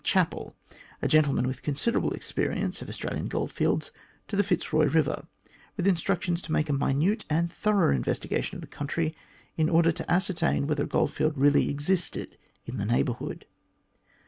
Chapel, 0.03 0.55
a 1.03 1.07
gentleman 1.07 1.45
with 1.45 1.61
considerable 1.61 2.09
practical 2.09 2.15
experience 2.17 2.81
of 2.81 2.87
the 2.87 2.91
Australian 2.91 3.27
gold 3.27 3.51
fields, 3.51 3.91
to 4.27 4.35
the 4.35 4.41
Fitzroy 4.43 4.89
Kiver, 4.89 5.27
with 5.77 5.85
instructions 5.87 6.41
to 6.41 6.51
make 6.51 6.69
a 6.69 6.73
minute 6.73 7.23
and 7.29 7.51
thorough 7.53 7.95
investigation 7.95 8.55
of 8.55 8.61
the 8.61 8.67
country, 8.67 9.15
in 9.57 9.69
order 9.69 9.91
to 9.91 10.11
ascertain 10.11 10.65
whether 10.65 10.85
a 10.85 10.87
goldfield 10.87 11.37
really 11.37 11.69
existed 11.69 12.35
in 12.65 12.77
the 12.77 12.85
neighbour 12.87 13.13
hood. 13.13 13.45